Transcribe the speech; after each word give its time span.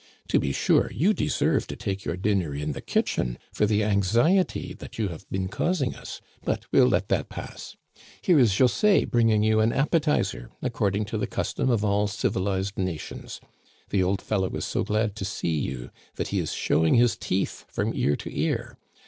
To 0.29 0.39
be 0.39 0.51
sure, 0.51 0.89
you 0.91 1.13
deserve 1.13 1.67
to 1.67 1.75
take 1.75 2.05
your 2.05 2.17
dinner 2.17 2.55
in 2.55 2.71
the 2.71 2.81
kitchen, 2.81 3.37
for 3.53 3.67
the 3.67 3.83
anxiety 3.83 4.73
that 4.79 4.97
you 4.97 5.09
have 5.09 5.29
been 5.29 5.47
causing 5.47 5.93
us; 5.93 6.21
but 6.43 6.65
we'll 6.71 6.87
let 6.87 7.07
that 7.09 7.29
pass. 7.29 7.77
Here 8.19 8.39
is 8.39 8.49
José 8.51 9.07
bringing 9.07 9.43
you 9.43 9.59
an 9.59 9.71
appetizer, 9.71 10.49
according 10.63 11.05
to 11.05 11.19
the 11.19 11.27
custom 11.27 11.69
of 11.69 11.85
all 11.85 12.07
civilized 12.07 12.79
nations. 12.79 13.41
The 13.89 14.01
old 14.01 14.23
fellow 14.23 14.49
is 14.55 14.65
so 14.65 14.83
glad 14.83 15.15
to 15.17 15.23
see 15.23 15.59
you 15.59 15.91
that 16.15 16.29
he 16.29 16.39
is 16.39 16.51
showing 16.51 16.95
his 16.95 17.15
teeth 17.15 17.65
from 17.67 17.93
ear 17.93 18.15
to 18.15 18.29
ear. 18.35 18.79